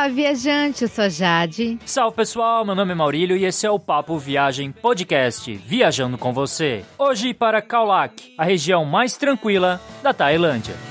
[0.00, 1.78] Olá, viajante, eu sou Jade.
[1.84, 6.32] Salve pessoal, meu nome é Maurílio e esse é o Papo Viagem Podcast, viajando com
[6.32, 6.82] você.
[6.96, 10.89] Hoje para Khao Lak, a região mais tranquila da Tailândia.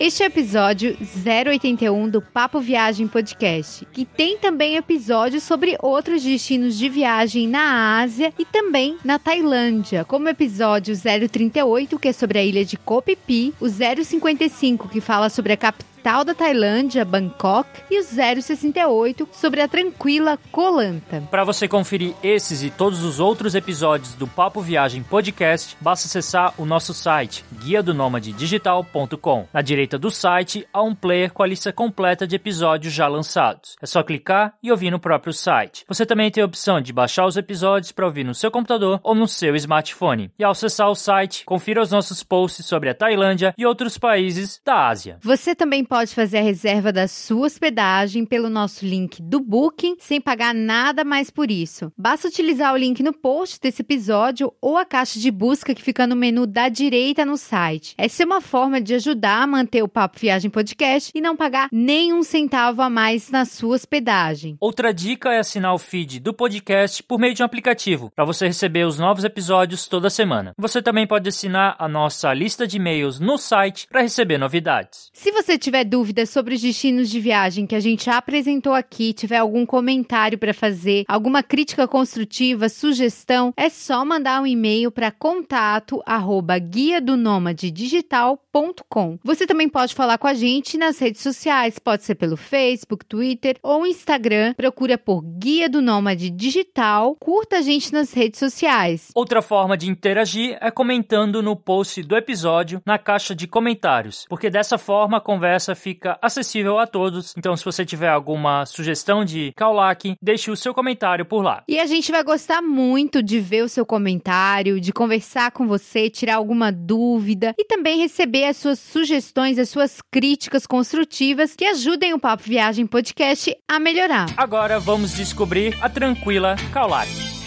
[0.00, 6.22] Este é o episódio 081 do Papo Viagem Podcast, que tem também episódios sobre outros
[6.22, 12.12] destinos de viagem na Ásia e também na Tailândia, como o episódio 038, que é
[12.12, 16.32] sobre a ilha de Koh Phi o 055, que fala sobre a capital capital da
[16.32, 21.22] Tailândia, Bangkok, e o 068 sobre a tranquila Koh Lanta.
[21.28, 26.54] Para você conferir esses e todos os outros episódios do Papo Viagem Podcast, basta acessar
[26.56, 27.92] o nosso site guia do
[28.32, 29.48] digital.com.
[29.52, 33.76] Na direita do site há um player com a lista completa de episódios já lançados.
[33.82, 35.84] É só clicar e ouvir no próprio site.
[35.88, 39.16] Você também tem a opção de baixar os episódios para ouvir no seu computador ou
[39.16, 40.30] no seu smartphone.
[40.38, 44.60] E ao acessar o site, confira os nossos posts sobre a Tailândia e outros países
[44.64, 45.18] da Ásia.
[45.22, 50.20] Você também pode fazer a reserva da sua hospedagem pelo nosso link do Booking, sem
[50.20, 51.90] pagar nada mais por isso.
[51.96, 56.06] Basta utilizar o link no post desse episódio ou a caixa de busca que fica
[56.06, 57.94] no menu da direita no site.
[57.96, 61.68] Essa é uma forma de ajudar a manter o Papo Viagem Podcast e não pagar
[61.72, 64.58] nenhum centavo a mais na sua hospedagem.
[64.60, 68.46] Outra dica é assinar o feed do podcast por meio de um aplicativo, para você
[68.46, 70.52] receber os novos episódios toda semana.
[70.58, 75.10] Você também pode assinar a nossa lista de e-mails no site para receber novidades.
[75.14, 78.72] Se você tiver tiver dúvidas sobre os destinos de viagem que a gente já apresentou
[78.72, 84.90] aqui, tiver algum comentário para fazer, alguma crítica construtiva, sugestão, é só mandar um e-mail
[84.90, 87.18] para contato arroba guia do
[87.54, 89.18] digital.com.
[89.22, 93.56] Você também pode falar com a gente nas redes sociais, pode ser pelo Facebook, Twitter
[93.62, 94.54] ou Instagram.
[94.54, 97.16] Procura por Guia do Nômade Digital.
[97.20, 99.10] Curta a gente nas redes sociais.
[99.14, 104.50] Outra forma de interagir é comentando no post do episódio na caixa de comentários, porque
[104.50, 107.34] dessa forma a conversa fica acessível a todos.
[107.36, 111.62] Então, se você tiver alguma sugestão de Kaulak, deixe o seu comentário por lá.
[111.68, 116.10] E a gente vai gostar muito de ver o seu comentário, de conversar com você,
[116.10, 122.14] tirar alguma dúvida e também receber as suas sugestões, as suas críticas construtivas que ajudem
[122.14, 124.26] o Papo Viagem Podcast a melhorar.
[124.36, 127.37] Agora vamos descobrir a tranquila Kaulak.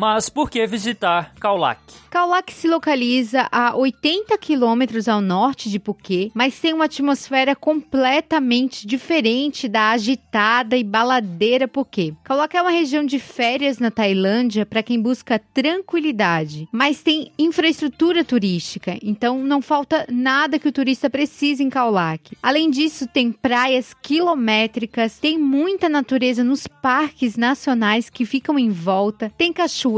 [0.00, 1.78] Mas por que visitar Kaulak?
[2.10, 8.86] Kaulak se localiza a 80 quilômetros ao norte de Phuket, mas tem uma atmosfera completamente
[8.86, 12.16] diferente da agitada e baladeira Phuket.
[12.24, 18.24] Kaulak é uma região de férias na Tailândia para quem busca tranquilidade, mas tem infraestrutura
[18.24, 22.36] turística, então não falta nada que o turista precise em Kaulak.
[22.42, 29.30] Além disso, tem praias quilométricas, tem muita natureza nos parques nacionais que ficam em volta,
[29.36, 29.89] tem cachoeiras,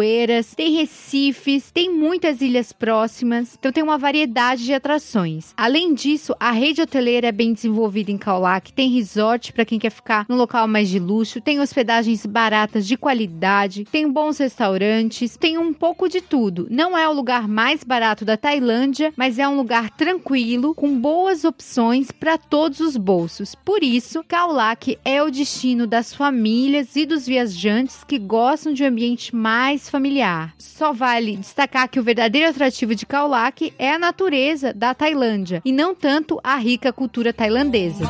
[0.57, 5.53] tem recifes, tem muitas ilhas próximas, então tem uma variedade de atrações.
[5.57, 9.91] Além disso, a rede hoteleira é bem desenvolvida em Kaulak, tem resort para quem quer
[9.91, 15.59] ficar num local mais de luxo, tem hospedagens baratas de qualidade, tem bons restaurantes, tem
[15.59, 16.67] um pouco de tudo.
[16.71, 21.45] Não é o lugar mais barato da Tailândia, mas é um lugar tranquilo, com boas
[21.45, 23.55] opções para todos os bolsos.
[23.55, 28.87] Por isso, Kaulak é o destino das famílias e dos viajantes que gostam de um
[28.87, 30.55] ambiente mais familiar.
[30.59, 35.61] Só vale destacar que o verdadeiro atrativo de Khao Lak é a natureza da Tailândia
[35.65, 38.05] e não tanto a rica cultura tailandesa.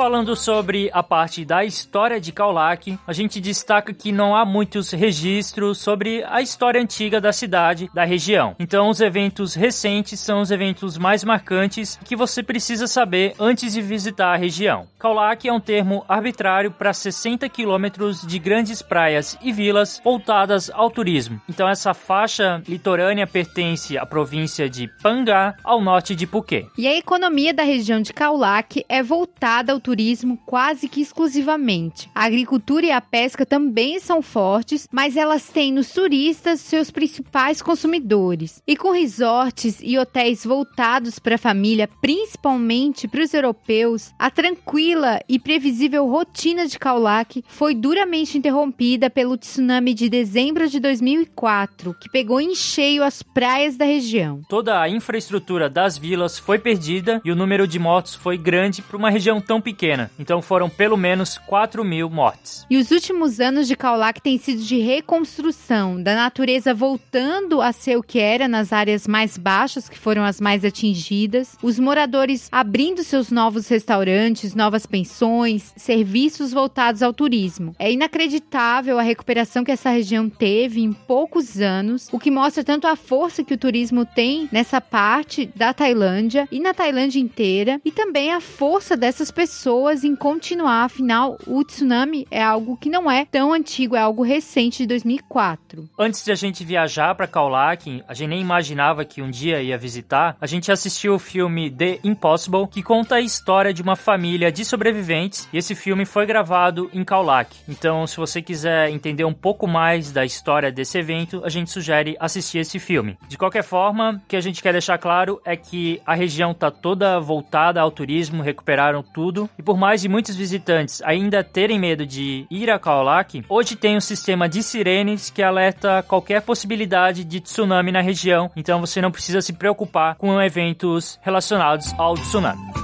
[0.00, 4.92] Falando sobre a parte da história de Kaulak, a gente destaca que não há muitos
[4.92, 8.56] registros sobre a história antiga da cidade, da região.
[8.58, 13.82] Então, os eventos recentes são os eventos mais marcantes que você precisa saber antes de
[13.82, 14.88] visitar a região.
[14.98, 20.90] Kaulak é um termo arbitrário para 60 quilômetros de grandes praias e vilas voltadas ao
[20.90, 21.38] turismo.
[21.46, 26.68] Então, essa faixa litorânea pertence à província de Pangá, ao norte de Phuket.
[26.78, 32.08] E a economia da região de Kaulak é voltada ao turismo turismo quase que exclusivamente.
[32.14, 37.60] A agricultura e a pesca também são fortes, mas elas têm nos turistas seus principais
[37.60, 38.62] consumidores.
[38.68, 45.18] E com resorts e hotéis voltados para a família, principalmente para os europeus, a tranquila
[45.28, 52.08] e previsível rotina de Kaulak foi duramente interrompida pelo tsunami de dezembro de 2004, que
[52.08, 54.40] pegou em cheio as praias da região.
[54.48, 58.96] Toda a infraestrutura das vilas foi perdida e o número de mortos foi grande para
[58.96, 59.79] uma região tão pequena.
[60.18, 62.66] Então foram pelo menos 4 mil mortes.
[62.68, 67.96] E os últimos anos de Kaulak têm sido de reconstrução, da natureza voltando a ser
[67.96, 73.02] o que era nas áreas mais baixas, que foram as mais atingidas, os moradores abrindo
[73.02, 77.74] seus novos restaurantes, novas pensões, serviços voltados ao turismo.
[77.78, 82.86] É inacreditável a recuperação que essa região teve em poucos anos, o que mostra tanto
[82.86, 87.90] a força que o turismo tem nessa parte da Tailândia e na Tailândia inteira, e
[87.90, 89.69] também a força dessas pessoas
[90.04, 90.84] em continuar.
[90.84, 95.88] Afinal, o tsunami é algo que não é tão antigo, é algo recente de 2004.
[95.98, 99.78] Antes de a gente viajar para Kaolakin, a gente nem imaginava que um dia ia
[99.78, 100.36] visitar.
[100.40, 104.64] A gente assistiu o filme The Impossible, que conta a história de uma família de
[104.64, 107.56] sobreviventes, e esse filme foi gravado em Kaulak.
[107.68, 112.16] Então, se você quiser entender um pouco mais da história desse evento, a gente sugere
[112.18, 113.16] assistir esse filme.
[113.28, 116.70] De qualquer forma, o que a gente quer deixar claro é que a região está
[116.70, 122.06] toda voltada ao turismo, recuperaram tudo, e por mais de muitos visitantes ainda terem medo
[122.06, 127.40] de ir a Kaolak, hoje tem um sistema de sirenes que alerta qualquer possibilidade de
[127.40, 132.79] tsunami na região, então você não precisa se preocupar com eventos relacionados ao tsunami.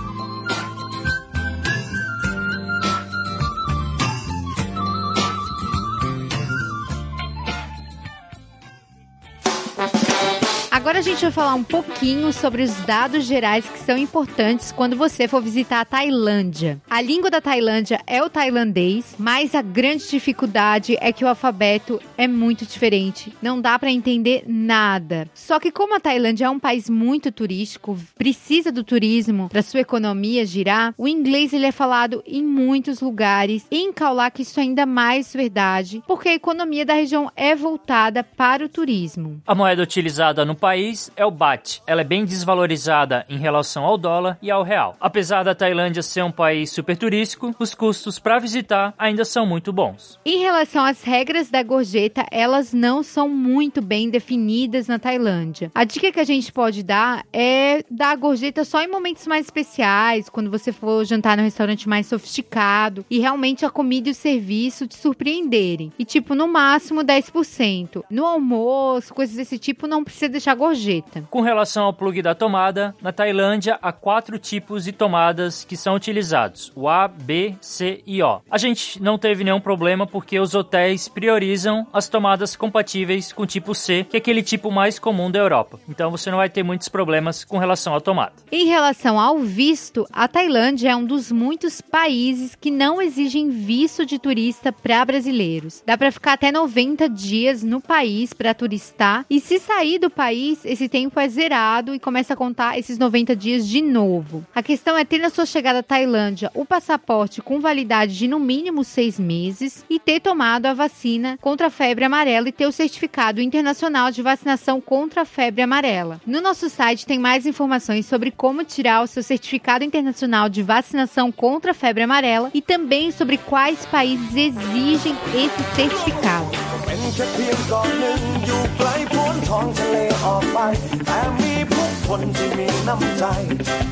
[10.87, 14.95] Agora a gente vai falar um pouquinho sobre os dados gerais que são importantes quando
[14.95, 16.81] você for visitar a Tailândia.
[16.89, 22.01] A língua da Tailândia é o tailandês, mas a grande dificuldade é que o alfabeto
[22.17, 23.33] é muito diferente.
[23.43, 25.29] Não dá para entender nada.
[25.35, 29.81] Só que como a Tailândia é um país muito turístico, precisa do turismo para sua
[29.81, 33.67] economia girar, o inglês ele é falado em muitos lugares.
[33.73, 38.23] E em Kaulak isso é ainda mais verdade, porque a economia da região é voltada
[38.23, 39.43] para o turismo.
[39.45, 41.81] A moeda utilizada no país país é o baht.
[41.87, 44.95] Ela é bem desvalorizada em relação ao dólar e ao real.
[45.01, 49.73] Apesar da Tailândia ser um país super turístico, os custos para visitar ainda são muito
[49.73, 50.21] bons.
[50.23, 55.73] Em relação às regras da gorjeta, elas não são muito bem definidas na Tailândia.
[55.75, 59.47] A dica que a gente pode dar é dar a gorjeta só em momentos mais
[59.47, 64.15] especiais, quando você for jantar num restaurante mais sofisticado e realmente a comida e o
[64.15, 65.91] serviço te surpreenderem.
[65.99, 68.05] E tipo, no máximo 10%.
[68.11, 71.23] No almoço, coisas desse tipo, não precisa deixar gorjeta.
[71.31, 75.95] Com relação ao plug da tomada, na Tailândia há quatro tipos de tomadas que são
[75.95, 78.41] utilizados: o A, B, C e O.
[78.51, 83.47] A gente não teve nenhum problema porque os hotéis priorizam as tomadas compatíveis com o
[83.47, 85.79] tipo C, que é aquele tipo mais comum da Europa.
[85.89, 88.35] Então você não vai ter muitos problemas com relação à tomada.
[88.51, 94.05] Em relação ao visto, a Tailândia é um dos muitos países que não exigem visto
[94.05, 95.83] de turista para brasileiros.
[95.87, 100.56] Dá para ficar até 90 dias no país para turistar e se sair do país
[100.65, 104.45] esse tempo é zerado e começa a contar esses 90 dias de novo.
[104.55, 108.39] A questão é ter na sua chegada à Tailândia o passaporte com validade de no
[108.39, 112.73] mínimo seis meses e ter tomado a vacina contra a febre amarela e ter o
[112.73, 116.21] certificado internacional de vacinação contra a febre amarela.
[116.27, 121.31] No nosso site tem mais informações sobre como tirar o seu certificado internacional de vacinação
[121.31, 126.66] contra a febre amarela e também sobre quais países exigem esse certificado.
[126.97, 130.59] ็นแค่เพียงเกอนหนึ่งอยู่ไกลพ้นท้องทะเลออกไป
[131.07, 133.25] แต่มีผู้คนที่มีน้ำใจ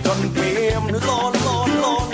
[0.04, 2.08] จนเปี่ยมลอนลอนลอน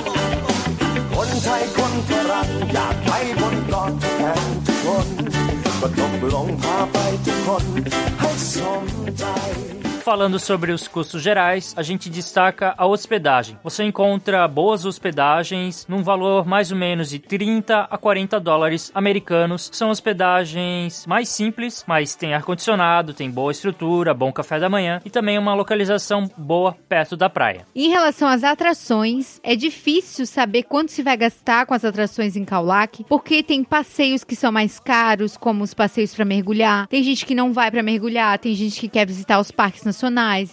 [1.14, 5.08] คนไทยคนฝรั่งอยากไปบนเกาะแห่งทุกคน
[5.80, 7.64] ก็ตกลงพาไปทุกคน
[8.20, 8.84] ให้สม
[9.18, 9.24] ใจ
[10.10, 13.56] falando sobre os custos gerais, a gente destaca a hospedagem.
[13.62, 19.70] Você encontra boas hospedagens num valor mais ou menos de 30 a 40 dólares americanos.
[19.72, 25.10] São hospedagens mais simples, mas tem ar-condicionado, tem boa estrutura, bom café da manhã e
[25.10, 27.64] também uma localização boa perto da praia.
[27.72, 32.44] Em relação às atrações, é difícil saber quanto se vai gastar com as atrações em
[32.44, 36.88] Kaulak, porque tem passeios que são mais caros, como os passeios para mergulhar.
[36.88, 39.84] Tem gente que não vai para mergulhar, tem gente que quer visitar os parques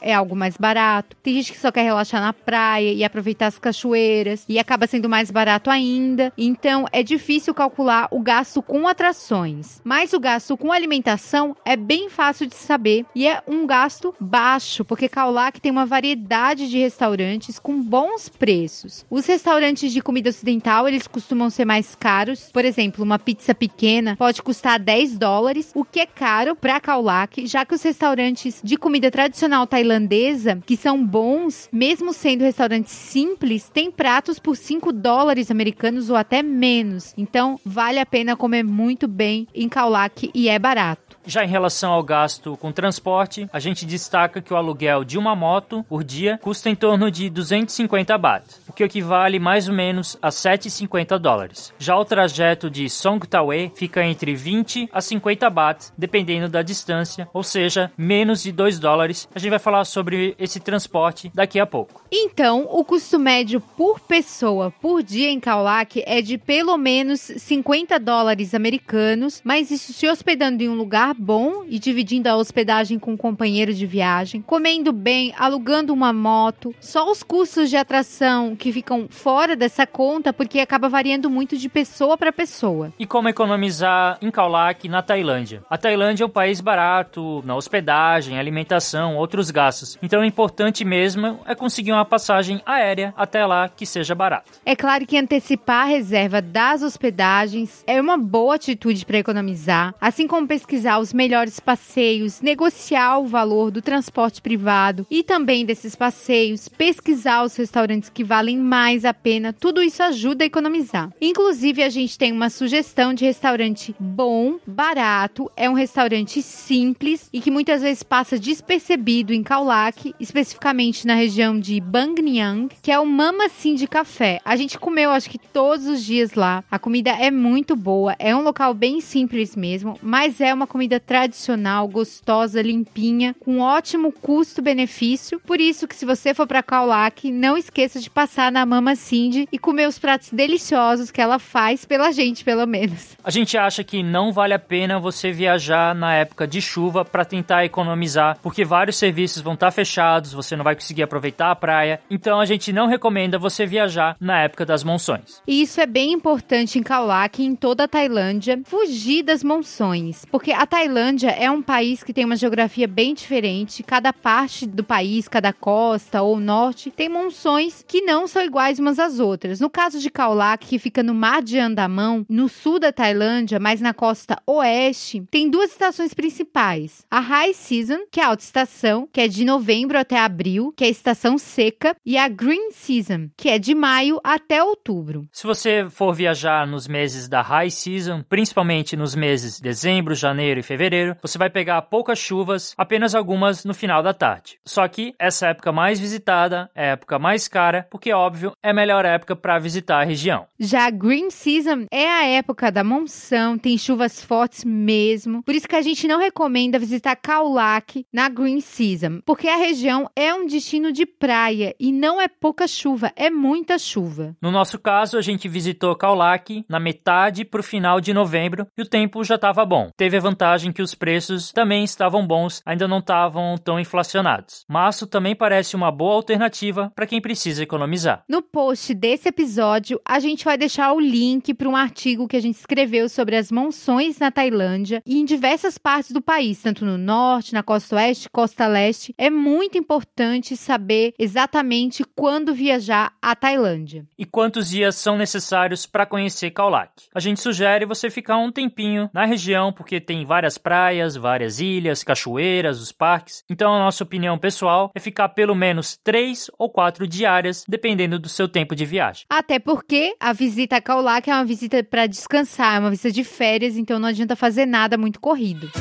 [0.02, 1.16] é algo mais barato.
[1.24, 5.08] Tem gente que só quer relaxar na praia e aproveitar as cachoeiras e acaba sendo
[5.08, 6.34] mais barato ainda.
[6.38, 9.82] Então é difícil calcular o gasto com atrações.
[9.84, 14.84] Mas o gasto com alimentação é bem fácil de saber e é um gasto baixo,
[14.84, 19.06] porque Kaulak tem uma variedade de restaurantes com bons preços.
[19.10, 22.50] Os restaurantes de comida ocidental, eles costumam ser mais caros.
[22.52, 27.46] Por exemplo, uma pizza pequena pode custar 10 dólares, o que é caro para Kaulak,
[27.48, 29.27] já que os restaurantes de comida tradicional
[29.68, 36.16] tailandesa, que são bons, mesmo sendo restaurantes simples, têm pratos por 5 dólares americanos ou
[36.16, 37.14] até menos.
[37.18, 41.07] Então, vale a pena comer muito bem em Kaulak e é barato.
[41.28, 45.36] Já em relação ao gasto com transporte, a gente destaca que o aluguel de uma
[45.36, 50.18] moto por dia custa em torno de 250 baht, o que equivale mais ou menos
[50.22, 51.74] a 7,50 dólares.
[51.78, 57.44] Já o trajeto de Songtawe fica entre 20 a 50 baht, dependendo da distância, ou
[57.44, 59.28] seja, menos de 2 dólares.
[59.36, 62.04] A gente vai falar sobre esse transporte daqui a pouco.
[62.10, 68.00] Então, o custo médio por pessoa por dia em Kaulak é de pelo menos 50
[68.00, 73.14] dólares americanos, mas isso se hospedando em um lugar bom e dividindo a hospedagem com
[73.14, 78.72] um companheiro de viagem, comendo bem, alugando uma moto, só os custos de atração que
[78.72, 82.94] ficam fora dessa conta porque acaba variando muito de pessoa para pessoa.
[83.00, 85.64] E como economizar em Kaulak na Tailândia?
[85.70, 89.98] A Tailândia é um país barato na hospedagem, alimentação, outros gastos.
[90.02, 94.52] Então, o importante mesmo é conseguir uma passagem aérea até lá que seja barato.
[94.66, 100.28] É claro que antecipar a reserva das hospedagens é uma boa atitude para economizar, assim
[100.28, 106.68] como pesquisar os melhores passeios, negociar o valor do transporte privado e também desses passeios,
[106.68, 111.12] pesquisar os restaurantes que valem mais a pena, tudo isso ajuda a economizar.
[111.22, 117.42] Inclusive, a gente tem uma sugestão de restaurante bom, barato, é um restaurante simples e
[117.42, 123.00] que muitas vezes passa despercebido em Kaulak, especificamente na região de Bang Niang, que é
[123.00, 124.40] o Mama Sim de café.
[124.46, 126.64] A gente comeu acho que todos os dias lá.
[126.70, 130.87] A comida é muito boa, é um local bem simples mesmo, mas é uma comida
[131.00, 135.40] tradicional, gostosa, limpinha, com ótimo custo-benefício.
[135.42, 139.48] Por isso que se você for para Kaulak, não esqueça de passar na Mama Cindy
[139.52, 143.18] e comer os pratos deliciosos que ela faz pela gente, pelo menos.
[143.24, 147.26] A gente acha que não vale a pena você viajar na época de chuva para
[147.26, 151.56] tentar economizar, porque vários serviços vão estar tá fechados, você não vai conseguir aproveitar a
[151.56, 152.00] praia.
[152.10, 155.42] Então a gente não recomenda você viajar na época das monções.
[155.48, 160.26] E isso é bem importante em Kaulak e em toda a Tailândia, fugir das monções,
[160.26, 163.82] porque a Tailândia é um país que tem uma geografia bem diferente.
[163.82, 169.00] Cada parte do país, cada costa ou norte, tem monções que não são iguais umas
[169.00, 169.60] às outras.
[169.60, 173.82] No caso de Kaulak, que fica no Mar de Andamão, no sul da Tailândia, mas
[173.82, 179.10] na costa oeste, tem duas estações principais: a High Season, que é a alta estação,
[179.12, 183.30] que é de novembro até abril, que é a estação seca, e a Green Season,
[183.36, 185.28] que é de maio até outubro.
[185.32, 190.67] Se você for viajar nos meses da High Season, principalmente nos meses dezembro, janeiro e
[190.68, 194.60] fevereiro, você vai pegar poucas chuvas, apenas algumas no final da tarde.
[194.66, 198.74] Só que essa época mais visitada é a época mais cara, porque óbvio, é a
[198.74, 200.46] melhor época para visitar a região.
[200.60, 205.42] Já a Green Season é a época da monção, tem chuvas fortes mesmo.
[205.44, 210.10] Por isso que a gente não recomenda visitar Kaulak na Green Season, porque a região
[210.16, 214.36] é um destino de praia e não é pouca chuva, é muita chuva.
[214.42, 218.82] No nosso caso, a gente visitou Kaulak na metade para o final de novembro e
[218.82, 219.90] o tempo já estava bom.
[219.96, 224.66] Teve a vantagem que os preços também estavam bons, ainda não estavam tão inflacionados.
[224.68, 228.24] Março também parece uma boa alternativa para quem precisa economizar.
[228.28, 232.42] No post desse episódio, a gente vai deixar o link para um artigo que a
[232.42, 236.98] gente escreveu sobre as monções na Tailândia e em diversas partes do país, tanto no
[236.98, 239.14] norte, na costa oeste, costa leste.
[239.18, 244.06] É muito importante saber exatamente quando viajar à Tailândia.
[244.18, 246.92] E quantos dias são necessários para conhecer Kaulak?
[247.14, 252.04] A gente sugere você ficar um tempinho na região, porque tem várias praias, várias ilhas,
[252.04, 253.44] cachoeiras, os parques.
[253.50, 258.30] Então, a nossa opinião pessoal é ficar pelo menos três ou quatro diárias, dependendo do
[258.30, 259.26] seu tempo de viagem.
[259.28, 263.24] Até porque a visita a Kaulak é uma visita para descansar, é uma visita de
[263.24, 265.72] férias, então não adianta fazer nada muito corrido.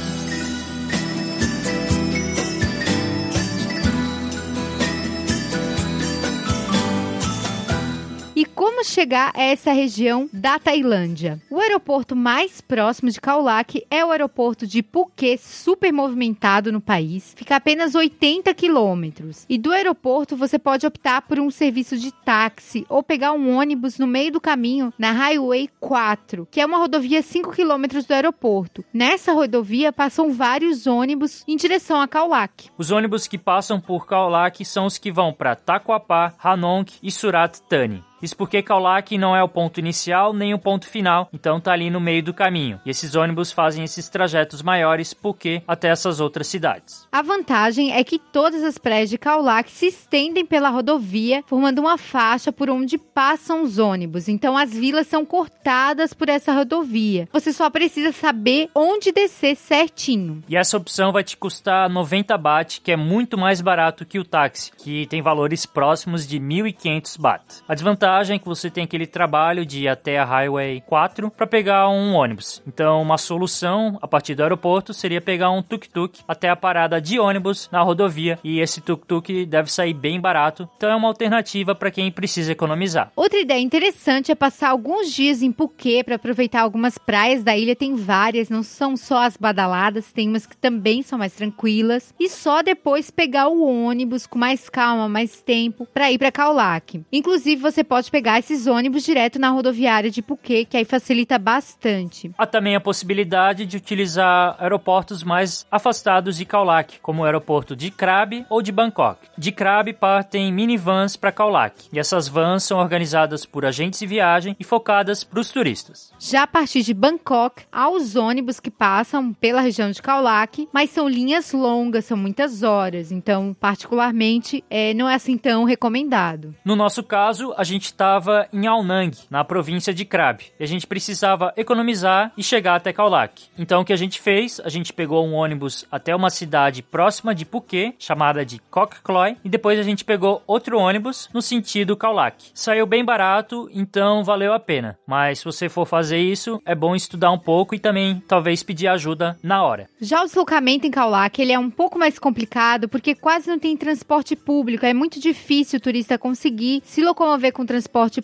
[8.66, 11.40] Como chegar a essa região da Tailândia?
[11.48, 16.80] O aeroporto mais próximo de Khao Lak é o aeroporto de Phuket, super movimentado no
[16.80, 17.32] país.
[17.36, 19.46] Fica a apenas 80 quilômetros.
[19.48, 23.98] E do aeroporto você pode optar por um serviço de táxi ou pegar um ônibus
[23.98, 28.84] no meio do caminho na Highway 4, que é uma rodovia 5 quilômetros do aeroporto.
[28.92, 32.68] Nessa rodovia passam vários ônibus em direção a Khao Lak.
[32.76, 37.12] Os ônibus que passam por Khao Lak são os que vão para Taquapá, Hanong e
[37.12, 38.02] Surat Thani.
[38.26, 41.90] Isso porque Kaulak não é o ponto inicial nem o ponto final, então tá ali
[41.90, 42.80] no meio do caminho.
[42.84, 47.06] E esses ônibus fazem esses trajetos maiores porque até essas outras cidades.
[47.12, 51.96] A vantagem é que todas as praias de Kaulak se estendem pela rodovia, formando uma
[51.96, 54.26] faixa por onde passam os ônibus.
[54.26, 57.28] Então as vilas são cortadas por essa rodovia.
[57.32, 60.42] Você só precisa saber onde descer certinho.
[60.48, 64.24] E essa opção vai te custar 90 baht, que é muito mais barato que o
[64.24, 67.62] táxi, que tem valores próximos de 1.500 baht.
[67.68, 71.88] A desvantagem que você tem aquele trabalho de ir até a Highway 4 para pegar
[71.88, 72.62] um ônibus.
[72.66, 77.18] Então, uma solução a partir do aeroporto seria pegar um tuk-tuk até a parada de
[77.18, 80.68] ônibus na rodovia e esse tuk-tuk deve sair bem barato.
[80.76, 83.10] Então, é uma alternativa para quem precisa economizar.
[83.14, 87.74] Outra ideia interessante é passar alguns dias em Phuket para aproveitar algumas praias da ilha.
[87.74, 92.14] Tem várias, não são só as badaladas, tem umas que também são mais tranquilas.
[92.18, 96.52] E só depois pegar o ônibus com mais calma, mais tempo para ir para Khao
[96.52, 97.02] Lak.
[97.10, 101.38] Inclusive, você pode pode pegar esses ônibus direto na rodoviária de Phuket, que aí facilita
[101.38, 102.30] bastante.
[102.36, 107.74] Há também a possibilidade de utilizar aeroportos mais afastados de Khao Lak, como o aeroporto
[107.74, 109.28] de Krabi ou de Bangkok.
[109.38, 114.06] De Krabi partem minivans para Khao Lak, e essas vans são organizadas por agentes de
[114.06, 116.12] viagem e focadas para os turistas.
[116.18, 120.68] Já a partir de Bangkok, há os ônibus que passam pela região de Khao Lak,
[120.70, 126.54] mas são linhas longas, são muitas horas, então particularmente é, não é assim tão recomendado.
[126.62, 130.52] No nosso caso, a gente estava em Aonang, na província de Krabi.
[130.58, 133.44] E a gente precisava economizar e chegar até Kaulak.
[133.58, 134.60] Então o que a gente fez?
[134.64, 139.36] A gente pegou um ônibus até uma cidade próxima de Phuket, chamada de Kok Kloi,
[139.44, 142.50] e depois a gente pegou outro ônibus no sentido Kaulak.
[142.54, 144.98] Saiu bem barato, então valeu a pena.
[145.06, 148.88] Mas se você for fazer isso, é bom estudar um pouco e também talvez pedir
[148.88, 149.88] ajuda na hora.
[150.00, 153.76] Já o deslocamento em Kaulak, ele é um pouco mais complicado porque quase não tem
[153.76, 154.86] transporte público.
[154.86, 157.75] É muito difícil o turista conseguir se locomover com transporte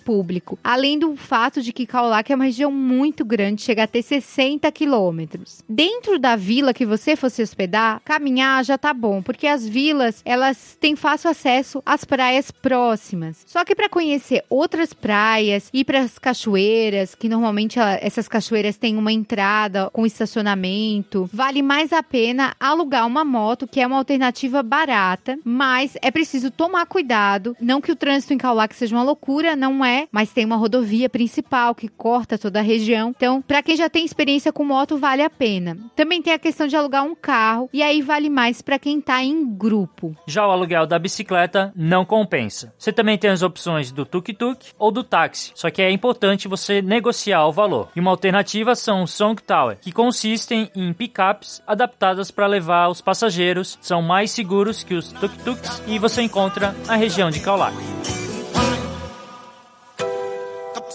[0.05, 0.59] público.
[0.63, 4.71] Além do fato de que Kaolac é uma região muito grande, chega a ter 60
[4.73, 5.63] quilômetros.
[5.69, 10.77] Dentro da vila que você fosse hospedar, caminhar já tá bom, porque as vilas, elas
[10.81, 13.43] têm fácil acesso às praias próximas.
[13.47, 18.97] Só que para conhecer outras praias, ir para as cachoeiras, que normalmente essas cachoeiras têm
[18.97, 24.63] uma entrada com estacionamento, vale mais a pena alugar uma moto, que é uma alternativa
[24.63, 29.42] barata, mas é preciso tomar cuidado, não que o trânsito em Kaolac seja uma loucura,
[29.57, 33.13] não é, mas tem uma rodovia principal que corta toda a região.
[33.17, 35.77] Então, para quem já tem experiência com moto, vale a pena.
[35.95, 39.23] Também tem a questão de alugar um carro e aí vale mais para quem tá
[39.23, 40.15] em grupo.
[40.27, 42.73] Já o aluguel da bicicleta não compensa.
[42.79, 46.81] Você também tem as opções do tuk-tuk ou do táxi, só que é importante você
[46.81, 47.89] negociar o valor.
[47.95, 53.01] E uma alternativa são os Song Tower, que consistem em pickups adaptadas para levar os
[53.01, 58.22] passageiros, são mais seguros que os tuk-tuks e você encontra na região de Kaolak.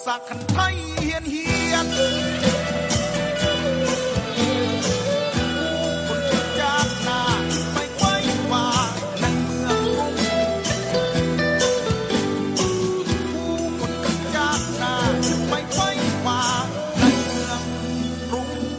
[0.08, 0.87] សាក់ខន្ធៃ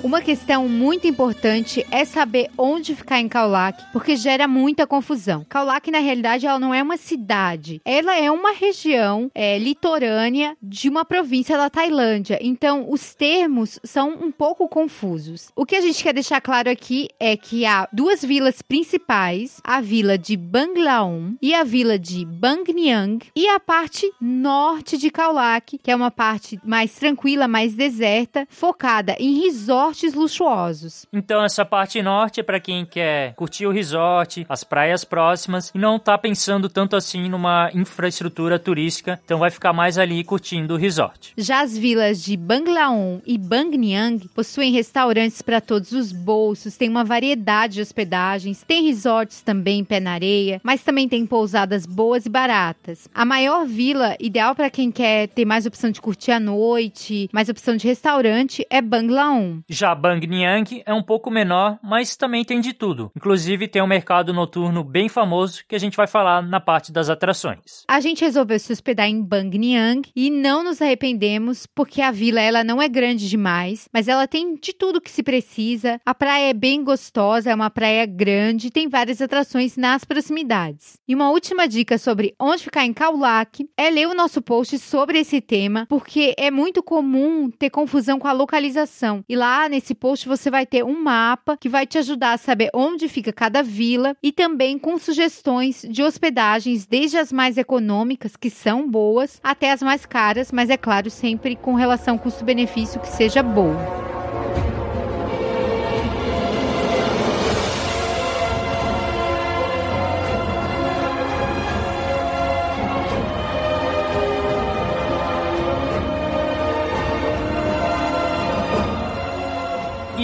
[0.08, 5.44] Uma questão muito importante é saber onde ficar em Kaulak, porque gera muita confusão.
[5.46, 7.78] Kaulak, na realidade, ela não é uma cidade.
[7.84, 12.38] Ela é uma região é, litorânea de uma província da Tailândia.
[12.40, 15.52] Então, os termos são um pouco confusos.
[15.54, 19.82] O que a gente quer deixar claro aqui é que há duas vilas principais, a
[19.82, 25.90] vila de Banglaon e a vila de Bangniang, e a parte norte de Kaulak, que
[25.90, 31.06] é uma parte mais tranquila, mais deserta, focada em resorts resorts luxuosos.
[31.12, 35.78] Então essa parte norte é para quem quer curtir o resort, as praias próximas e
[35.78, 40.76] não tá pensando tanto assim numa infraestrutura turística, então vai ficar mais ali curtindo o
[40.76, 41.32] resort.
[41.36, 47.04] Já as vilas de Banglaon e Bangniang possuem restaurantes para todos os bolsos, tem uma
[47.04, 52.28] variedade de hospedagens, tem resorts também pé na areia, mas também tem pousadas boas e
[52.28, 53.08] baratas.
[53.14, 57.48] A maior vila, ideal para quem quer ter mais opção de curtir a noite, mais
[57.48, 59.58] opção de restaurante, é Banglaon.
[59.68, 63.10] Já Já Bang Niang é um pouco menor, mas também tem de tudo.
[63.16, 67.08] Inclusive tem um mercado noturno bem famoso que a gente vai falar na parte das
[67.08, 67.84] atrações.
[67.88, 72.38] A gente resolveu se hospedar em Bang Niang e não nos arrependemos porque a vila
[72.38, 75.98] ela não é grande demais, mas ela tem de tudo que se precisa.
[76.04, 80.98] A praia é bem gostosa, é uma praia grande, tem várias atrações nas proximidades.
[81.08, 85.20] E uma última dica sobre onde ficar em Kaulak é ler o nosso post sobre
[85.20, 89.24] esse tema, porque é muito comum ter confusão com a localização.
[89.26, 92.68] E lá nesse post você vai ter um mapa que vai te ajudar a saber
[92.74, 98.50] onde fica cada vila e também com sugestões de hospedagens, desde as mais econômicas, que
[98.50, 103.40] são boas, até as mais caras, mas é claro, sempre com relação custo-benefício que seja
[103.40, 104.17] boa.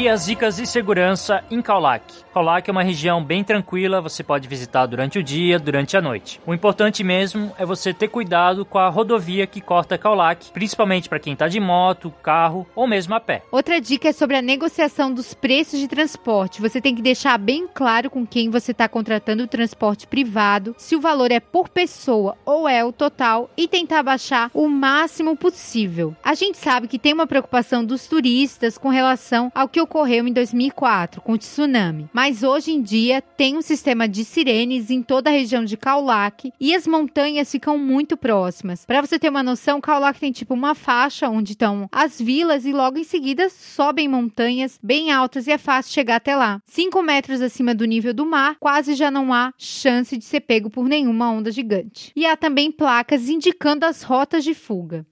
[0.06, 2.04] As dicas de segurança em Kaulak.
[2.32, 6.40] Kaulak é uma região bem tranquila, você pode visitar durante o dia, durante a noite.
[6.44, 11.18] O importante mesmo é você ter cuidado com a rodovia que corta Kaulak, principalmente para
[11.18, 13.42] quem está de moto, carro ou mesmo a pé.
[13.50, 16.60] Outra dica é sobre a negociação dos preços de transporte.
[16.60, 20.94] Você tem que deixar bem claro com quem você está contratando o transporte privado, se
[20.94, 26.14] o valor é por pessoa ou é o total e tentar baixar o máximo possível.
[26.22, 30.32] A gente sabe que tem uma preocupação dos turistas com relação ao que ocorreu em
[30.32, 32.10] 2004 com o tsunami.
[32.12, 36.52] Mas hoje em dia tem um sistema de sirenes em toda a região de Kaulak
[36.60, 38.84] e as montanhas ficam muito próximas.
[38.84, 42.72] Para você ter uma noção, Kaulak tem tipo uma faixa onde estão as vilas e
[42.72, 46.60] logo em seguida sobem montanhas bem altas e é fácil chegar até lá.
[46.66, 50.68] 5 metros acima do nível do mar, quase já não há chance de ser pego
[50.68, 52.10] por nenhuma onda gigante.
[52.16, 55.06] E há também placas indicando as rotas de fuga.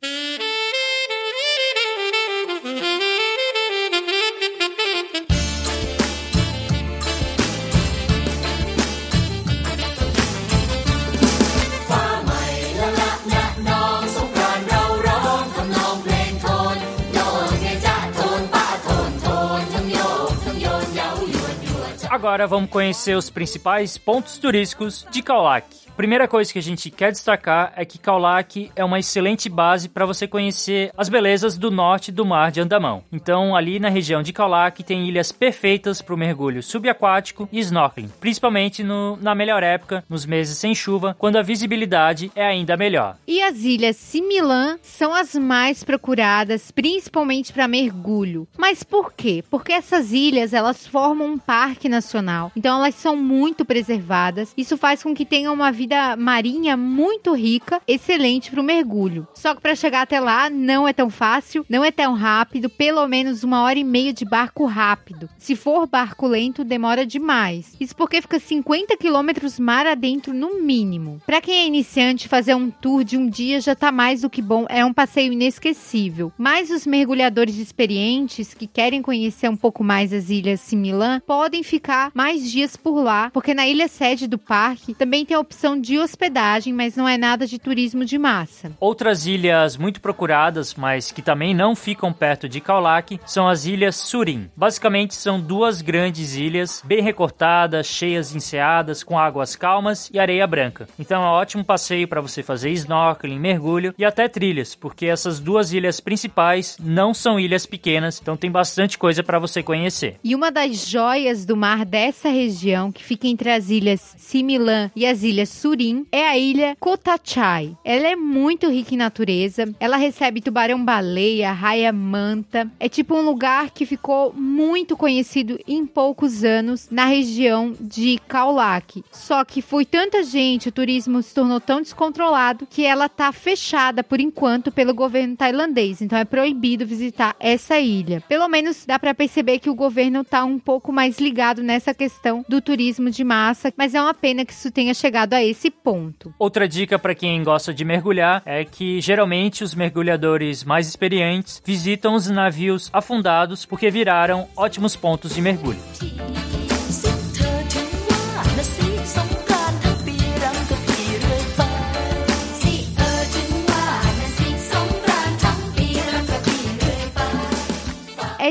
[22.23, 25.82] Agora vamos conhecer os principais pontos turísticos de Kaulak.
[25.97, 30.07] Primeira coisa que a gente quer destacar é que Kaulak é uma excelente base para
[30.07, 33.05] você conhecer as belezas do norte do mar de Andamão.
[33.13, 38.11] Então, ali na região de Kaulak tem ilhas perfeitas para o mergulho subaquático e snorkeling,
[38.19, 43.17] principalmente no, na melhor época, nos meses sem chuva, quando a visibilidade é ainda melhor.
[43.27, 48.49] E as ilhas Similan são as mais procuradas, principalmente para mergulho.
[48.57, 49.45] Mas por quê?
[49.51, 54.55] Porque essas ilhas elas formam um parque nacional, então elas são muito preservadas.
[54.57, 55.71] Isso faz com que tenham uma
[56.19, 59.27] marinha muito rica, excelente para o mergulho.
[59.35, 63.07] Só que para chegar até lá não é tão fácil, não é tão rápido, pelo
[63.07, 65.29] menos uma hora e meia de barco rápido.
[65.39, 67.77] Se for barco lento, demora demais.
[67.81, 71.21] Isso porque fica 50 quilômetros mar adentro no mínimo.
[71.27, 74.43] Para quem é iniciante, fazer um tour de um dia já tá mais do que
[74.43, 76.33] bom, é um passeio inesquecível.
[76.39, 82.11] Mas os mergulhadores experientes que querem conhecer um pouco mais as ilhas Similan podem ficar
[82.15, 85.99] mais dias por lá, porque na ilha sede do parque também tem a opção de
[85.99, 88.73] hospedagem, mas não é nada de turismo de massa.
[88.81, 93.97] Outras ilhas muito procuradas, mas que também não ficam perto de Kaulak, são as ilhas
[93.97, 94.51] Surin.
[94.57, 100.47] Basicamente são duas grandes ilhas, bem recortadas, cheias de enseadas, com águas calmas e areia
[100.47, 100.89] branca.
[100.99, 105.41] Então é um ótimo passeio para você fazer snorkeling, mergulho e até trilhas, porque essas
[105.41, 110.17] duas ilhas principais não são ilhas pequenas, então tem bastante coisa para você conhecer.
[110.23, 115.07] E uma das joias do mar dessa região, que fica entre as ilhas Similan e
[115.07, 117.77] as ilhas Surim é a ilha Kotachai.
[117.85, 119.73] Ela é muito rica em natureza.
[119.79, 122.69] Ela recebe tubarão-baleia, raia-manta.
[122.81, 129.05] É tipo um lugar que ficou muito conhecido em poucos anos na região de Kaulak.
[129.13, 134.03] Só que foi tanta gente, o turismo se tornou tão descontrolado que ela tá fechada
[134.03, 136.03] por enquanto pelo governo tailandês.
[136.03, 138.21] Então é proibido visitar essa ilha.
[138.29, 142.45] Pelo menos dá para perceber que o governo tá um pouco mais ligado nessa questão
[142.49, 146.35] do turismo de massa, mas é uma pena que isso tenha chegado a esse ponto.
[146.39, 152.15] Outra dica para quem gosta de mergulhar é que geralmente os mergulhadores mais experientes visitam
[152.15, 155.81] os navios afundados porque viraram ótimos pontos de mergulho.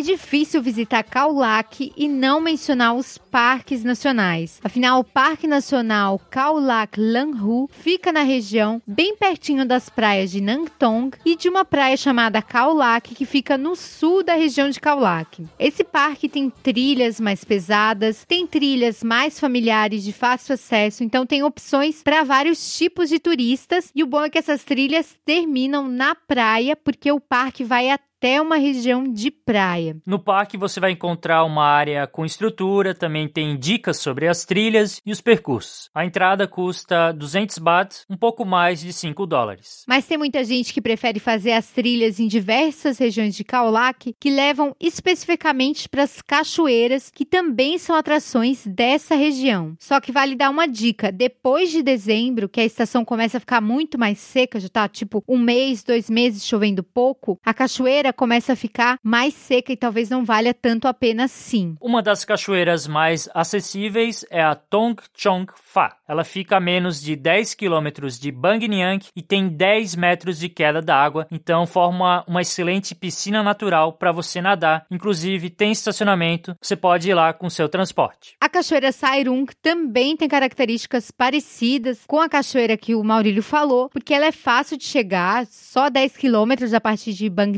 [0.01, 4.59] É difícil visitar Kaulak e não mencionar os parques nacionais.
[4.63, 11.15] Afinal, o Parque Nacional Kaulak Lanhu fica na região bem pertinho das praias de Nangtong
[11.23, 15.45] e de uma praia chamada Kaulak que fica no sul da região de Kaulak.
[15.59, 21.43] Esse parque tem trilhas mais pesadas, tem trilhas mais familiares de fácil acesso, então tem
[21.43, 26.15] opções para vários tipos de turistas e o bom é que essas trilhas terminam na
[26.15, 29.97] praia porque o parque vai até até uma região de praia.
[30.05, 35.01] No parque você vai encontrar uma área com estrutura, também tem dicas sobre as trilhas
[35.03, 35.89] e os percursos.
[35.91, 39.83] A entrada custa 200 baht, um pouco mais de 5 dólares.
[39.87, 44.29] Mas tem muita gente que prefere fazer as trilhas em diversas regiões de Kaolack que
[44.29, 49.75] levam especificamente para as cachoeiras, que também são atrações dessa região.
[49.79, 53.61] Só que vale dar uma dica: depois de dezembro, que a estação começa a ficar
[53.61, 58.53] muito mais seca, já tá tipo um mês, dois meses chovendo pouco, a cachoeira começa
[58.53, 61.75] a ficar mais seca e talvez não valha tanto a pena sim.
[61.79, 65.95] Uma das cachoeiras mais acessíveis é a Tong Chong Fa.
[66.07, 70.49] Ela fica a menos de 10 quilômetros de Bang Niang e tem 10 metros de
[70.49, 74.85] queda d'água, então forma uma excelente piscina natural para você nadar.
[74.91, 78.35] Inclusive tem estacionamento, você pode ir lá com seu transporte.
[78.41, 84.13] A cachoeira Sairung também tem características parecidas com a cachoeira que o Maurílio falou, porque
[84.13, 87.57] ela é fácil de chegar, só 10 quilômetros a partir de Bang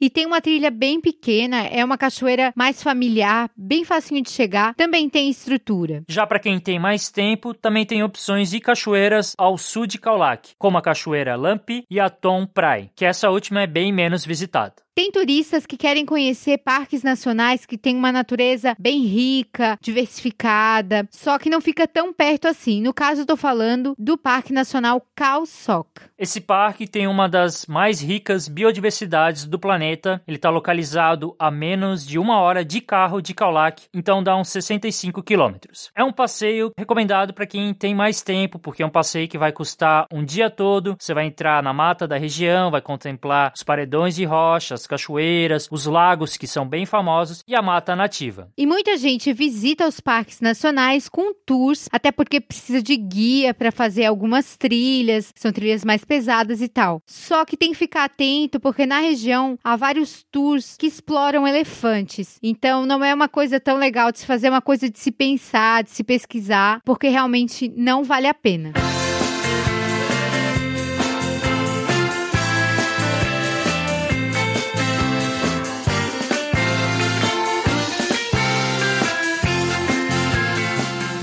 [0.00, 4.74] E tem uma trilha bem pequena, é uma cachoeira mais familiar, bem facinho de chegar,
[4.74, 6.02] também tem estrutura.
[6.08, 10.50] Já para quem tem mais tempo, também tem opções de cachoeiras ao sul de Kaulak,
[10.58, 14.74] como a cachoeira Lampi e a Tom Prai, que essa última é bem menos visitada.
[14.98, 21.38] Tem turistas que querem conhecer parques nacionais que têm uma natureza bem rica, diversificada, só
[21.38, 22.82] que não fica tão perto assim.
[22.82, 25.88] No caso, estou falando do Parque Nacional Khao Sok.
[26.18, 30.20] Esse parque tem uma das mais ricas biodiversidades do planeta.
[30.26, 34.36] Ele está localizado a menos de uma hora de carro de Khao Lak, então dá
[34.36, 35.92] uns 65 quilômetros.
[35.94, 39.52] É um passeio recomendado para quem tem mais tempo, porque é um passeio que vai
[39.52, 40.96] custar um dia todo.
[40.98, 45.86] Você vai entrar na mata da região, vai contemplar os paredões de rochas, cachoeiras, os
[45.86, 48.50] lagos que são bem famosos e a mata nativa.
[48.56, 53.70] E muita gente visita os parques nacionais com tours, até porque precisa de guia para
[53.70, 57.02] fazer algumas trilhas, são trilhas mais pesadas e tal.
[57.06, 62.38] Só que tem que ficar atento porque na região há vários tours que exploram elefantes.
[62.42, 65.12] Então não é uma coisa tão legal de se fazer, é uma coisa de se
[65.12, 68.72] pensar, de se pesquisar, porque realmente não vale a pena.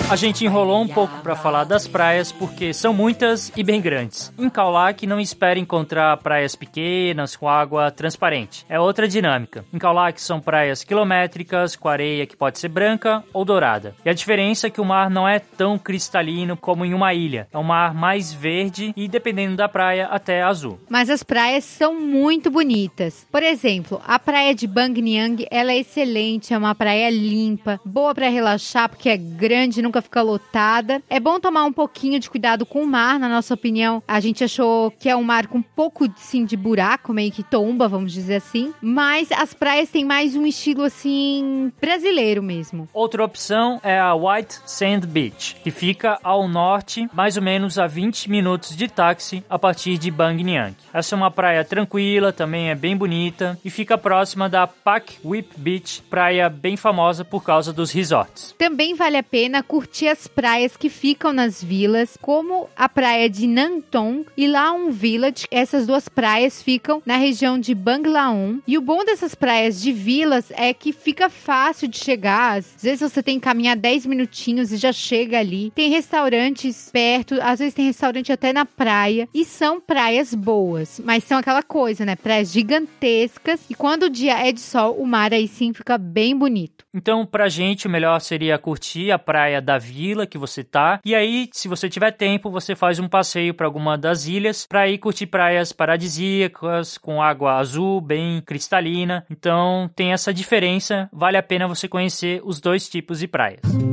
[0.07, 4.31] A gente enrolou um pouco para falar das praias porque são muitas e bem grandes.
[4.37, 8.63] Em Kaulak não espere encontrar praias pequenas com água transparente.
[8.69, 9.65] É outra dinâmica.
[9.73, 13.95] Em Kaulak são praias quilométricas com areia que pode ser branca ou dourada.
[14.05, 17.47] E a diferença é que o mar não é tão cristalino como em uma ilha.
[17.51, 20.79] É um mar mais verde e dependendo da praia até azul.
[20.87, 23.25] Mas as praias são muito bonitas.
[23.31, 28.13] Por exemplo, a praia de Bang Niang, ela é excelente, é uma praia limpa, boa
[28.13, 31.01] para relaxar porque é grande, não nunca fica lotada.
[31.09, 34.03] É bom tomar um pouquinho de cuidado com o mar, na nossa opinião.
[34.07, 37.43] A gente achou que é um mar com um pouco sim, de buraco, meio que
[37.43, 38.73] tomba, vamos dizer assim.
[38.81, 42.89] Mas as praias têm mais um estilo assim brasileiro mesmo.
[42.93, 47.87] Outra opção é a White Sand Beach, que fica ao norte, mais ou menos a
[47.87, 50.75] 20 minutos de táxi a partir de Bang Niang.
[50.93, 55.53] Essa é uma praia tranquila, também é bem bonita e fica próxima da Pak Whip
[55.57, 58.53] Beach, praia bem famosa por causa dos resorts.
[58.57, 63.29] Também vale a pena curtir curtir as praias que ficam nas vilas, como a praia
[63.29, 65.45] de Nantong e Laon Village.
[65.51, 68.57] Essas duas praias ficam na região de Banglaon.
[68.65, 72.57] E o bom dessas praias de vilas é que fica fácil de chegar.
[72.57, 75.71] Às vezes você tem que caminhar 10 minutinhos e já chega ali.
[75.75, 79.29] Tem restaurantes perto, às vezes tem restaurante até na praia.
[79.31, 82.15] E são praias boas, mas são aquela coisa, né?
[82.15, 83.61] Praias gigantescas.
[83.69, 86.83] E quando o dia é de sol, o mar aí sim fica bem bonito.
[86.91, 90.99] Então, pra gente, o melhor seria curtir a praia da vila que você tá.
[91.03, 94.87] E aí, se você tiver tempo, você faz um passeio para alguma das ilhas para
[94.87, 99.25] ir curtir praias paradisíacas com água azul, bem cristalina.
[99.29, 101.09] Então, tem essa diferença.
[101.11, 103.84] Vale a pena você conhecer os dois tipos de praias.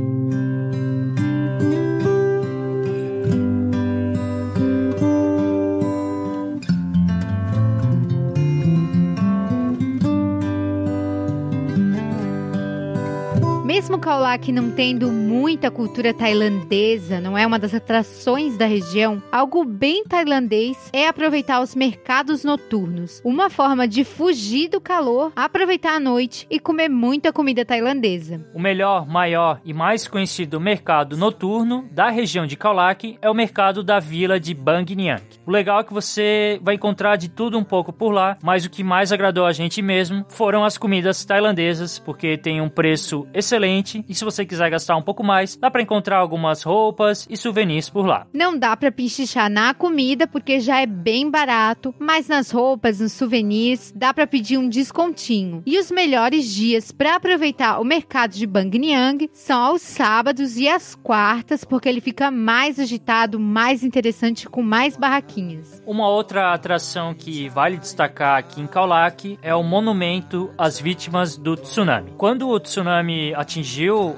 [13.83, 19.65] Mesmo Kaolack não tendo muita cultura tailandesa, não é uma das atrações da região, algo
[19.65, 23.21] bem tailandês é aproveitar os mercados noturnos.
[23.25, 28.47] Uma forma de fugir do calor, aproveitar a noite e comer muita comida tailandesa.
[28.53, 33.83] O melhor, maior e mais conhecido mercado noturno da região de Kaolack é o mercado
[33.83, 35.23] da vila de Bang Niang.
[35.45, 38.69] O legal é que você vai encontrar de tudo um pouco por lá, mas o
[38.69, 43.72] que mais agradou a gente mesmo foram as comidas tailandesas, porque tem um preço excelente
[44.07, 47.89] e se você quiser gastar um pouco mais, dá para encontrar algumas roupas e souvenirs
[47.89, 48.27] por lá.
[48.33, 53.13] Não dá para pinchichar na comida porque já é bem barato, mas nas roupas, nos
[53.13, 55.63] souvenirs, dá para pedir um descontinho.
[55.65, 60.67] E os melhores dias para aproveitar o mercado de Bang Niang são aos sábados e
[60.67, 65.81] às quartas, porque ele fica mais agitado, mais interessante com mais barraquinhas.
[65.85, 71.55] Uma outra atração que vale destacar aqui em Kaolack é o monumento às vítimas do
[71.55, 72.13] tsunami.
[72.17, 73.62] Quando o tsunami atingiu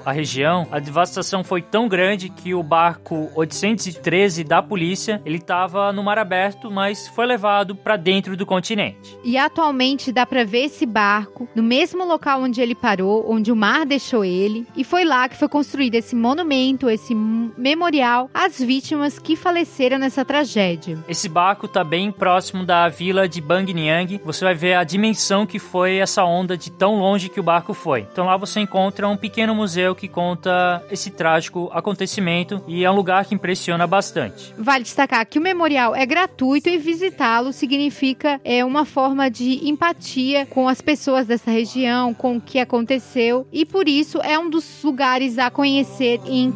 [0.04, 5.92] a região, a devastação foi tão grande que o barco 813 da polícia, ele estava
[5.92, 9.16] no mar aberto, mas foi levado para dentro do continente.
[9.22, 13.56] E atualmente dá para ver esse barco no mesmo local onde ele parou, onde o
[13.56, 19.18] mar deixou ele, e foi lá que foi construído esse monumento, esse memorial às vítimas
[19.18, 20.98] que faleceram nessa tragédia.
[21.08, 24.20] Esse barco está bem próximo da vila de Bang Niang.
[24.24, 27.72] Você vai ver a dimensão que foi essa onda de tão longe que o barco
[27.72, 28.00] foi.
[28.10, 32.94] Então lá você encontra um pequeno museu que conta esse trágico acontecimento e é um
[32.94, 34.54] lugar que impressiona bastante.
[34.56, 40.46] Vale destacar que o memorial é gratuito e visitá-lo significa é uma forma de empatia
[40.46, 44.82] com as pessoas dessa região, com o que aconteceu e por isso é um dos
[44.82, 46.50] lugares a conhecer em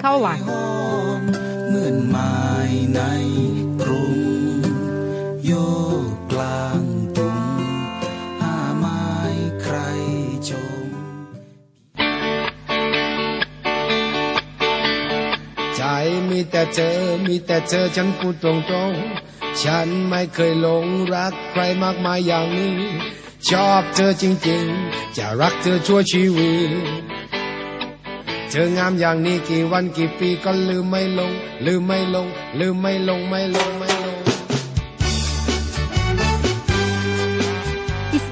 [16.31, 18.51] มีแต่เธอ มีแต่เธอฉันพูดตร
[18.91, 22.75] งๆ ฉันไม่เคยหลงรักใครมากมายอย่างนี้
[23.49, 27.11] ชอบเธอจริงๆ จะรักเธอชั่วชีวิต
[28.51, 31.33] เธองามอย่างนี้กี่วันกี่ปีก็ลืมไม่ลง
[31.67, 32.27] ลืมไม่ลง
[32.59, 34.00] ลืมไม่ลงไม่ลงไม่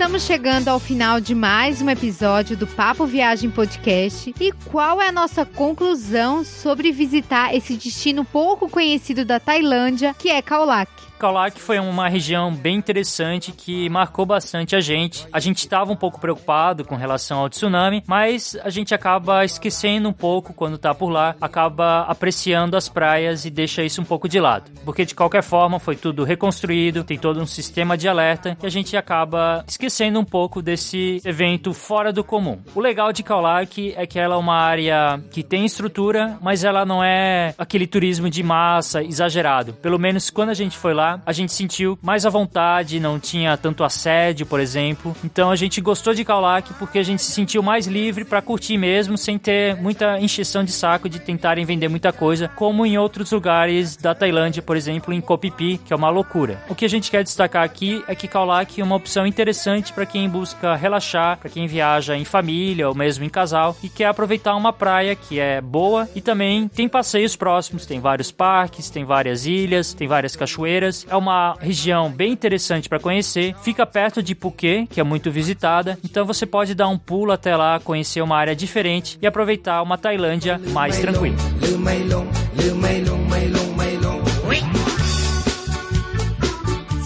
[0.09, 4.35] Estamos chegando ao final de mais um episódio do Papo Viagem Podcast.
[4.40, 10.31] E qual é a nossa conclusão sobre visitar esse destino pouco conhecido da Tailândia, que
[10.31, 11.08] é Kaolack?
[11.18, 15.26] Kaolack foi uma região bem interessante que marcou bastante a gente.
[15.33, 20.09] A gente estava um pouco preocupado com relação ao tsunami, mas a gente acaba esquecendo
[20.09, 24.28] um pouco quando tá por lá, acaba apreciando as praias e deixa isso um pouco
[24.28, 24.70] de lado.
[24.85, 28.70] Porque de qualquer forma foi tudo reconstruído, tem todo um sistema de alerta e a
[28.70, 32.61] gente acaba esquecendo um pouco desse evento fora do comum.
[32.74, 36.85] O legal de Kaolack é que ela é uma área que tem estrutura, mas ela
[36.85, 39.72] não é aquele turismo de massa exagerado.
[39.74, 43.57] Pelo menos quando a gente foi lá, a gente sentiu mais à vontade, não tinha
[43.57, 45.14] tanto assédio, por exemplo.
[45.25, 48.77] Então a gente gostou de Kaolack porque a gente se sentiu mais livre para curtir
[48.77, 53.31] mesmo, sem ter muita encheção de saco de tentarem vender muita coisa, como em outros
[53.31, 56.62] lugares da Tailândia, por exemplo, em Koh Phi Phi, que é uma loucura.
[56.68, 60.07] O que a gente quer destacar aqui é que Kaolack é uma opção interessante para
[60.07, 64.55] quem busca relaxar, para quem viaja em família ou mesmo em casal e quer aproveitar
[64.57, 69.47] uma praia que é boa e também tem passeios próximos, tem vários parques, tem várias
[69.47, 73.54] ilhas, tem várias cachoeiras é uma região bem interessante para conhecer.
[73.62, 75.98] Fica perto de Phuket, que é muito visitada.
[76.04, 79.98] Então você pode dar um pulo até lá, conhecer uma área diferente e aproveitar uma
[79.98, 81.37] Tailândia mais tranquila.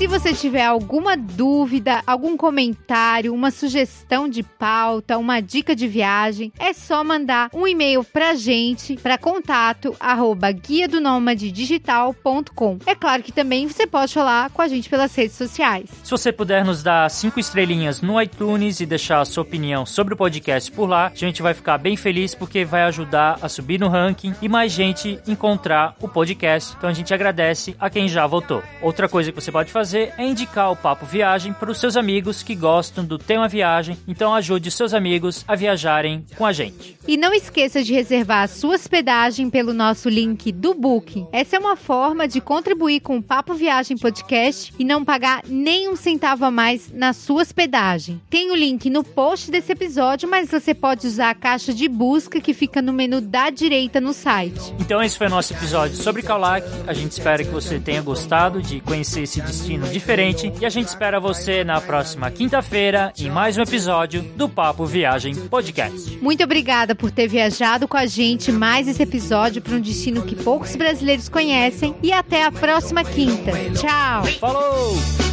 [0.03, 6.53] Se você tiver alguma dúvida, algum comentário, uma sugestão de pauta, uma dica de viagem,
[6.59, 10.99] é só mandar um e-mail pra gente para contato arroba guia do
[11.37, 12.79] digital.com.
[12.85, 15.88] É claro que também você pode falar com a gente pelas redes sociais.
[16.03, 20.15] Se você puder nos dar cinco estrelinhas no iTunes e deixar a sua opinião sobre
[20.15, 23.79] o podcast por lá, a gente vai ficar bem feliz porque vai ajudar a subir
[23.79, 26.75] no ranking e mais gente encontrar o podcast.
[26.77, 28.65] Então a gente agradece a quem já votou.
[28.83, 31.98] Outra coisa que você pode fazer fazer é indicar o Papo Viagem para os seus
[31.98, 33.98] amigos que gostam do tema viagem.
[34.09, 36.96] Então ajude seus amigos a viajarem com a gente.
[37.07, 41.26] E não esqueça de reservar a sua hospedagem pelo nosso link do Booking.
[41.31, 45.88] Essa é uma forma de contribuir com o Papo Viagem Podcast e não pagar nem
[45.90, 48.20] um centavo a mais na sua hospedagem.
[48.31, 52.40] Tem o link no post desse episódio, mas você pode usar a caixa de busca
[52.40, 54.72] que fica no menu da direita no site.
[54.78, 56.66] Então esse foi o nosso episódio sobre Kaulak.
[56.87, 60.88] A gente espera que você tenha gostado de conhecer esse destino diferente e a gente
[60.88, 66.18] espera você na próxima quinta-feira em mais um episódio do Papo Viagem Podcast.
[66.21, 70.37] Muito obrigada por ter viajado com a gente mais esse episódio para um destino que
[70.37, 73.53] poucos brasileiros conhecem e até a próxima quinta.
[73.75, 74.25] Tchau.
[74.38, 75.32] Falou!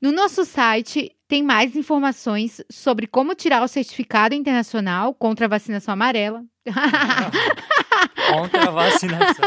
[0.00, 5.94] No nosso site tem mais informações sobre como tirar o certificado internacional contra a vacinação
[5.94, 6.42] amarela.
[8.30, 9.44] contra a vacinação.